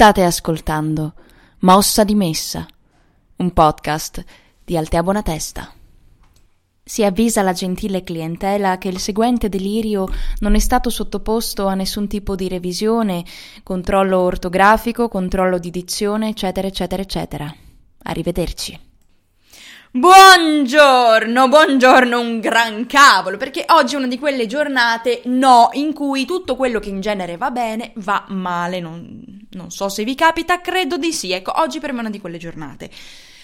State 0.00 0.22
ascoltando 0.22 1.12
Mossa 1.58 2.04
di 2.04 2.14
Messa, 2.14 2.66
un 3.36 3.52
podcast 3.52 4.24
di 4.64 4.74
Altea 4.74 5.02
Bonatesta. 5.02 5.70
Si 6.82 7.04
avvisa 7.04 7.42
la 7.42 7.52
gentile 7.52 8.02
clientela 8.02 8.78
che 8.78 8.88
il 8.88 8.98
seguente 8.98 9.50
delirio 9.50 10.08
non 10.38 10.54
è 10.54 10.58
stato 10.58 10.88
sottoposto 10.88 11.66
a 11.66 11.74
nessun 11.74 12.08
tipo 12.08 12.34
di 12.34 12.48
revisione, 12.48 13.26
controllo 13.62 14.20
ortografico, 14.20 15.10
controllo 15.10 15.58
di 15.58 15.70
dizione, 15.70 16.30
eccetera, 16.30 16.66
eccetera, 16.66 17.02
eccetera. 17.02 17.54
Arrivederci. 18.04 18.80
Buongiorno, 19.90 21.46
buongiorno, 21.46 22.18
un 22.18 22.40
gran 22.40 22.86
cavolo, 22.86 23.36
perché 23.36 23.66
oggi 23.68 23.96
è 23.96 23.98
una 23.98 24.06
di 24.06 24.18
quelle 24.18 24.46
giornate, 24.46 25.20
no, 25.26 25.68
in 25.72 25.92
cui 25.92 26.24
tutto 26.24 26.56
quello 26.56 26.80
che 26.80 26.88
in 26.88 27.02
genere 27.02 27.36
va 27.36 27.50
bene 27.50 27.92
va 27.96 28.24
male. 28.28 28.80
Non, 28.80 29.29
non 29.50 29.70
so 29.70 29.88
se 29.88 30.04
vi 30.04 30.14
capita, 30.14 30.60
credo 30.60 30.96
di 30.96 31.12
sì. 31.12 31.32
Ecco, 31.32 31.52
oggi 31.60 31.80
per 31.80 31.92
me 31.92 31.98
è 31.98 32.00
una 32.02 32.10
di 32.10 32.20
quelle 32.20 32.38
giornate. 32.38 32.90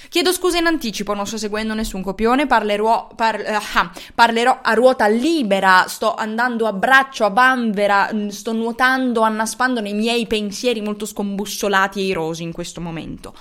Chiedo 0.09 0.33
scusa 0.33 0.59
in 0.59 0.66
anticipo, 0.66 1.14
non 1.14 1.27
sto 1.27 1.37
seguendo 1.37 1.74
nessun 1.74 2.01
copione, 2.01 2.47
parlerò, 2.47 3.09
par, 3.16 3.41
uh, 3.41 4.01
parlerò, 4.14 4.61
a 4.62 4.73
ruota 4.74 5.09
libera, 5.09 5.87
sto 5.88 6.14
andando 6.14 6.66
a 6.66 6.73
braccio, 6.73 7.24
a 7.24 7.30
vanvera, 7.30 8.11
mm, 8.12 8.28
sto 8.28 8.52
nuotando, 8.52 9.23
annaspando 9.23 9.80
nei 9.80 9.95
miei 9.95 10.27
pensieri 10.28 10.80
molto 10.80 11.06
scombussolati 11.06 12.00
e 12.00 12.05
irosi 12.05 12.45
in 12.45 12.52
questo 12.52 12.80
momento. 12.80 13.34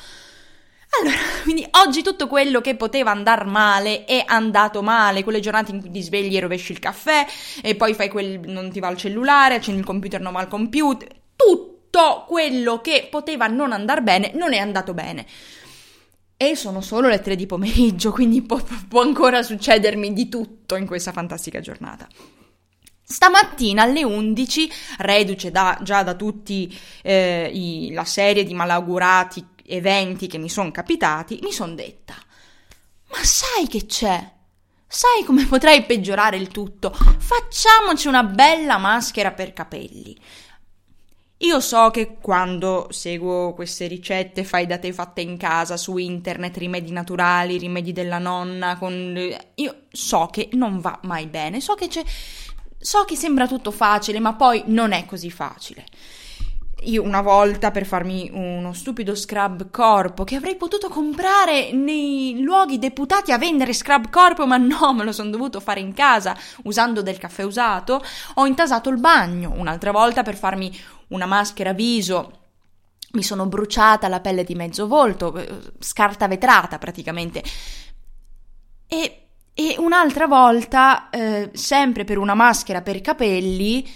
Allora, 1.00 1.18
quindi 1.44 1.68
oggi 1.86 2.02
tutto 2.02 2.28
quello 2.28 2.62
che 2.62 2.76
poteva 2.76 3.12
andare 3.12 3.46
male 3.46 4.06
è 4.06 4.24
andato 4.26 4.82
male, 4.82 5.24
quelle 5.24 5.42
giornate 5.42 5.72
in 5.72 5.82
cui 5.82 5.92
ti 5.92 6.02
svegli 6.02 6.36
e 6.36 6.40
rovesci 6.40 6.72
il 6.72 6.80
caffè 6.80 7.28
e 7.62 7.76
poi 7.76 7.94
fai 7.94 8.10
quel 8.10 8.40
non 8.40 8.72
ti 8.72 8.80
va 8.80 8.90
il 8.90 8.98
cellulare, 8.98 9.56
accendi 9.56 9.82
il 9.82 9.86
computer, 9.86 10.20
non 10.20 10.34
va 10.34 10.42
il 10.42 10.48
computer, 10.48 11.08
tutto 11.36 11.65
quello 12.28 12.82
che 12.82 13.08
poteva 13.10 13.48
non 13.48 13.72
andare 13.72 14.02
bene 14.02 14.32
non 14.34 14.54
è 14.54 14.58
andato 14.58 14.94
bene. 14.94 15.26
E 16.38 16.56
sono 16.56 16.82
solo 16.82 17.08
le 17.08 17.22
tre 17.22 17.36
di 17.36 17.46
pomeriggio, 17.46 18.12
quindi 18.12 18.42
può, 18.42 18.62
può 18.88 19.02
ancora 19.02 19.42
succedermi 19.42 20.14
di 20.14 20.28
tutto 20.28 20.76
in 20.76 20.86
questa 20.86 21.12
fantastica 21.12 21.62
giornata. 21.62 22.08
Stamattina 23.08 23.84
alle 23.84 24.04
11, 24.04 24.70
reduce 24.98 25.52
da, 25.52 25.78
già 25.84 26.02
da 26.04 26.16
tutti 26.16 26.76
eh, 27.04 27.50
i, 27.54 27.94
la 27.94 28.04
serie 28.04 28.44
di 28.44 28.54
malaugurati 28.54 29.46
eventi 29.68 30.28
che 30.28 30.38
mi 30.38 30.50
sono 30.50 30.72
capitati, 30.72 31.40
mi 31.44 31.52
sono 31.52 31.76
detta, 31.76 32.16
ma 33.12 33.24
sai 33.24 33.68
che 33.68 33.86
c'è? 33.86 34.34
Sai 34.88 35.24
come 35.26 35.46
potrei 35.46 35.84
peggiorare 35.84 36.38
il 36.38 36.48
tutto? 36.48 36.92
Facciamoci 36.92 38.08
una 38.08 38.24
bella 38.24 38.78
maschera 38.78 39.32
per 39.32 39.54
capelli. 39.54 40.18
Io 41.40 41.60
so 41.60 41.90
che 41.92 42.16
quando 42.22 42.88
seguo 42.92 43.54
queste 43.54 43.88
ricette 43.88 44.46
fai 44.46 44.66
da 44.66 44.78
te 44.78 44.94
fatte 44.94 45.20
in 45.20 45.36
casa 45.38 45.76
su 45.76 45.98
internet, 45.98 46.56
rimedi 46.56 46.92
naturali, 46.92 47.58
rimedi 47.58 47.92
della 47.92 48.20
nonna, 48.20 48.78
con... 48.78 49.18
io 49.56 49.76
so 49.92 50.28
che 50.32 50.48
non 50.54 50.80
va 50.80 50.98
mai 51.04 51.28
bene, 51.28 51.60
so 51.60 51.74
che 51.76 51.90
so 52.78 53.04
che 53.04 53.16
sembra 53.16 53.48
tutto 53.48 53.72
facile, 53.72 54.20
ma 54.20 54.34
poi 54.36 54.64
non 54.68 54.94
è 54.94 55.06
così 55.06 55.30
facile. 55.30 55.86
Io 56.86 57.02
una 57.02 57.22
volta 57.22 57.72
per 57.72 57.86
farmi 57.86 58.30
uno 58.34 58.74
stupido 58.74 59.16
scrub 59.16 59.72
corpo 59.72 60.24
che 60.24 60.36
avrei 60.36 60.56
potuto 60.56 60.88
comprare 60.88 61.72
nei 61.72 62.42
luoghi 62.42 62.78
deputati 62.78 63.32
a 63.32 63.38
vendere 63.38 63.74
scrub 63.74 64.10
corpo, 64.10 64.46
ma 64.46 64.58
no, 64.58 64.94
me 64.94 65.04
lo 65.04 65.12
sono 65.12 65.30
dovuto 65.30 65.60
fare 65.60 65.80
in 65.80 65.94
casa 65.94 66.38
usando 66.64 67.02
del 67.02 67.18
caffè 67.18 67.44
usato, 67.44 68.04
ho 68.36 68.46
intasato 68.46 68.90
il 68.90 69.00
bagno. 69.00 69.54
Un'altra 69.56 69.92
volta 69.92 70.22
per 70.22 70.36
farmi 70.36 70.72
una 71.08 71.26
maschera 71.26 71.74
viso 71.74 72.40
mi 73.14 73.24
sono 73.24 73.48
bruciata 73.48 74.08
la 74.08 74.20
pelle 74.20 74.44
di 74.44 74.56
mezzo 74.56 74.88
volto, 74.88 75.36
eh, 75.38 75.48
scarta 75.80 76.28
vetrata 76.28 76.78
praticamente. 76.78 77.42
E, 78.88 79.28
e 79.54 79.76
un'altra 79.80 80.28
volta, 80.28 81.10
eh, 81.10 81.50
sempre 81.54 82.04
per 82.04 82.18
una 82.18 82.34
maschera 82.34 82.82
per 82.82 83.02
capelli, 83.02 83.90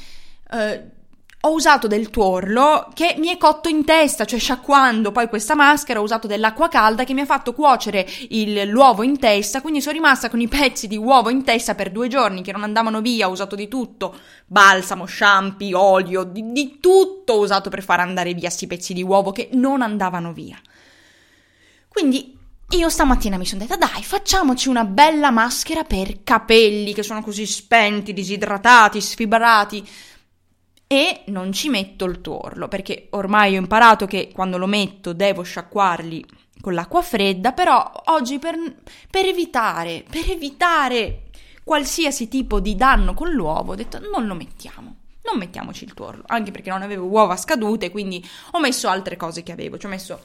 eh, 0.51 0.97
ho 1.41 1.53
usato 1.53 1.87
del 1.87 2.09
tuorlo 2.09 2.89
che 2.93 3.15
mi 3.17 3.27
è 3.27 3.37
cotto 3.37 3.69
in 3.69 3.85
testa, 3.85 4.25
cioè 4.25 4.39
sciacquando 4.39 5.13
poi 5.13 5.29
questa 5.29 5.55
maschera 5.55 6.01
ho 6.01 6.03
usato 6.03 6.27
dell'acqua 6.27 6.67
calda 6.67 7.05
che 7.05 7.13
mi 7.13 7.21
ha 7.21 7.25
fatto 7.25 7.53
cuocere 7.53 8.05
il, 8.29 8.67
l'uovo 8.67 9.03
in 9.03 9.17
testa, 9.17 9.61
quindi 9.61 9.79
sono 9.79 9.95
rimasta 9.95 10.29
con 10.29 10.41
i 10.41 10.49
pezzi 10.49 10.87
di 10.87 10.97
uovo 10.97 11.29
in 11.29 11.45
testa 11.45 11.75
per 11.75 11.91
due 11.91 12.09
giorni 12.09 12.41
che 12.41 12.51
non 12.51 12.63
andavano 12.63 12.99
via, 12.99 13.29
ho 13.29 13.31
usato 13.31 13.55
di 13.55 13.69
tutto, 13.69 14.17
balsamo, 14.47 15.05
shampoo, 15.05 15.79
olio, 15.79 16.23
di, 16.23 16.51
di 16.51 16.77
tutto 16.81 17.33
ho 17.33 17.39
usato 17.39 17.69
per 17.69 17.83
far 17.83 18.01
andare 18.01 18.33
via 18.33 18.47
questi 18.47 18.67
pezzi 18.67 18.93
di 18.93 19.03
uovo 19.03 19.31
che 19.31 19.47
non 19.53 19.81
andavano 19.81 20.33
via. 20.33 20.59
Quindi 21.87 22.37
io 22.71 22.89
stamattina 22.89 23.37
mi 23.37 23.45
sono 23.45 23.61
detta, 23.61 23.77
dai, 23.77 24.03
facciamoci 24.03 24.67
una 24.67 24.83
bella 24.83 25.31
maschera 25.31 25.85
per 25.85 26.21
capelli 26.21 26.93
che 26.93 27.01
sono 27.01 27.21
così 27.21 27.45
spenti, 27.45 28.11
disidratati, 28.11 28.99
sfibrati 28.99 29.87
e 30.91 31.21
non 31.27 31.51
ci 31.53 31.69
metto 31.69 32.05
il 32.05 32.19
tuorlo 32.19 32.67
perché 32.67 33.09
ormai 33.11 33.55
ho 33.55 33.59
imparato 33.59 34.07
che 34.07 34.31
quando 34.33 34.57
lo 34.57 34.65
metto 34.65 35.13
devo 35.13 35.43
sciacquarli 35.43 36.25
con 36.61 36.73
l'acqua 36.73 37.03
fredda, 37.03 37.51
però 37.51 37.91
oggi 38.05 38.39
per, 38.39 38.55
per 39.07 39.25
evitare, 39.27 40.03
per 40.09 40.31
evitare 40.31 41.25
qualsiasi 41.63 42.27
tipo 42.27 42.59
di 42.59 42.75
danno 42.75 43.13
con 43.13 43.29
l'uovo 43.29 43.73
ho 43.73 43.75
detto 43.75 43.99
non 43.99 44.25
lo 44.25 44.33
mettiamo. 44.33 44.95
Non 45.21 45.37
mettiamoci 45.37 45.83
il 45.83 45.93
tuorlo, 45.93 46.23
anche 46.25 46.49
perché 46.49 46.71
non 46.71 46.81
avevo 46.81 47.05
uova 47.05 47.35
scadute, 47.35 47.91
quindi 47.91 48.27
ho 48.53 48.59
messo 48.59 48.87
altre 48.87 49.15
cose 49.15 49.43
che 49.43 49.51
avevo. 49.51 49.77
Ci 49.77 49.85
ho 49.85 49.89
messo 49.89 50.19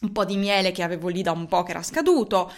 un 0.00 0.10
po' 0.10 0.24
di 0.24 0.36
miele 0.36 0.72
che 0.72 0.82
avevo 0.82 1.06
lì 1.06 1.22
da 1.22 1.30
un 1.30 1.46
po' 1.46 1.62
che 1.62 1.70
era 1.70 1.82
scaduto, 1.82 2.50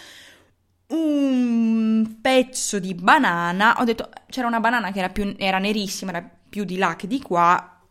un 0.87 2.17
pezzo 2.21 2.79
di 2.79 2.95
banana. 2.95 3.75
Ho 3.79 3.83
detto, 3.83 4.09
c'era 4.29 4.47
una 4.47 4.59
banana 4.59 4.91
che 4.91 4.97
era, 4.97 5.09
più, 5.09 5.35
era 5.37 5.59
nerissima, 5.59 6.09
era 6.09 6.38
più 6.49 6.63
di 6.65 6.77
là 6.77 6.95
che 6.95 7.07
di 7.07 7.21
qua, 7.21 7.81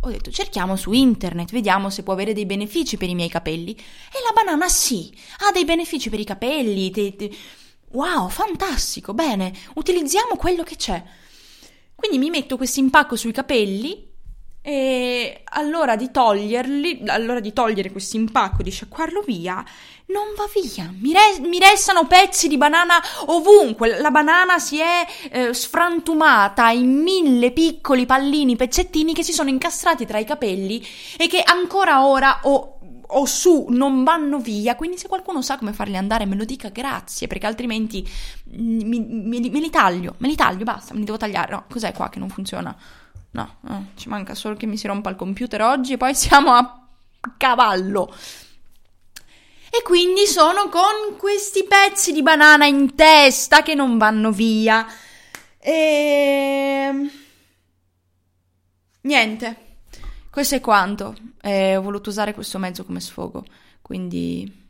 ho 0.00 0.08
detto 0.10 0.30
cerchiamo 0.30 0.76
su 0.76 0.92
internet, 0.92 1.50
vediamo 1.50 1.90
se 1.90 2.02
può 2.02 2.12
avere 2.12 2.34
dei 2.34 2.46
benefici 2.46 2.96
per 2.96 3.08
i 3.08 3.14
miei 3.14 3.28
capelli. 3.28 3.74
E 3.74 4.18
la 4.24 4.32
banana 4.34 4.68
sì, 4.68 5.12
ha 5.46 5.52
dei 5.52 5.64
benefici 5.64 6.10
per 6.10 6.20
i 6.20 6.24
capelli. 6.24 6.90
Te, 6.90 7.16
te... 7.16 7.30
Wow, 7.92 8.28
fantastico, 8.28 9.14
bene, 9.14 9.52
utilizziamo 9.74 10.36
quello 10.36 10.62
che 10.62 10.76
c'è. 10.76 11.02
Quindi 11.94 12.18
mi 12.18 12.30
metto 12.30 12.56
questo 12.56 12.80
impacco 12.80 13.16
sui 13.16 13.32
capelli 13.32 14.10
e 14.62 15.42
all'ora 15.44 15.96
di 15.96 16.12
toglierli, 16.12 17.02
all'ora 17.06 17.40
di 17.40 17.52
togliere 17.52 17.90
questo 17.90 18.16
impacco, 18.16 18.62
di 18.62 18.70
sciacquarlo 18.70 19.22
via, 19.22 19.62
non 20.06 20.34
va 20.36 20.48
via. 20.54 20.92
Mi, 21.00 21.12
re- 21.12 21.40
mi 21.40 21.58
restano 21.58 22.06
pezzi 22.06 22.46
di 22.46 22.56
banana 22.56 22.94
ovunque. 23.26 23.98
La 23.98 24.12
banana 24.12 24.60
si 24.60 24.78
è 24.78 25.04
eh, 25.30 25.52
sfrantumata 25.52 26.70
in 26.70 27.02
mille 27.02 27.50
piccoli 27.50 28.06
pallini, 28.06 28.54
pezzettini 28.54 29.12
che 29.12 29.24
si 29.24 29.32
sono 29.32 29.48
incastrati 29.48 30.06
tra 30.06 30.18
i 30.18 30.24
capelli 30.24 30.86
e 31.16 31.26
che 31.26 31.42
ancora 31.44 32.06
ora 32.06 32.40
ho 32.44 32.76
o 33.14 33.26
su 33.26 33.66
non 33.68 34.04
vanno 34.04 34.38
via, 34.38 34.74
quindi 34.74 34.96
se 34.96 35.06
qualcuno 35.06 35.42
sa 35.42 35.58
come 35.58 35.74
farli 35.74 35.98
andare 35.98 36.24
me 36.24 36.34
lo 36.34 36.46
dica 36.46 36.70
grazie, 36.70 37.26
perché 37.26 37.44
altrimenti 37.44 38.08
mi, 38.52 39.00
mi, 39.00 39.50
me 39.50 39.60
li 39.60 39.68
taglio, 39.68 40.14
me 40.16 40.28
li 40.28 40.34
taglio, 40.34 40.64
basta, 40.64 40.94
me 40.94 41.00
li 41.00 41.04
devo 41.04 41.18
tagliare. 41.18 41.52
No, 41.52 41.64
cos'è 41.68 41.92
qua 41.92 42.08
che 42.08 42.18
non 42.18 42.30
funziona? 42.30 42.74
No, 43.32 43.56
no, 43.60 43.90
ci 43.94 44.08
manca 44.08 44.34
solo 44.34 44.56
che 44.56 44.66
mi 44.66 44.76
si 44.76 44.86
rompa 44.86 45.10
il 45.10 45.16
computer 45.16 45.62
oggi 45.62 45.94
e 45.94 45.96
poi 45.96 46.14
siamo 46.14 46.52
a 46.52 46.88
cavallo. 47.36 48.14
E 49.74 49.82
quindi 49.82 50.26
sono 50.26 50.68
con 50.68 51.16
questi 51.16 51.64
pezzi 51.64 52.12
di 52.12 52.22
banana 52.22 52.66
in 52.66 52.94
testa 52.94 53.62
che 53.62 53.74
non 53.74 53.96
vanno 53.96 54.30
via. 54.30 54.86
E... 55.58 57.10
Niente, 59.00 59.56
questo 60.30 60.56
è 60.56 60.60
quanto. 60.60 61.16
E 61.40 61.74
ho 61.74 61.80
voluto 61.80 62.10
usare 62.10 62.34
questo 62.34 62.58
mezzo 62.58 62.84
come 62.84 63.00
sfogo. 63.00 63.46
Quindi... 63.80 64.60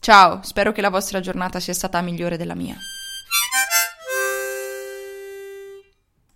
Ciao, 0.00 0.40
spero 0.42 0.72
che 0.72 0.80
la 0.80 0.90
vostra 0.90 1.20
giornata 1.20 1.60
sia 1.60 1.72
stata 1.72 2.00
migliore 2.00 2.36
della 2.36 2.54
mia. 2.56 2.76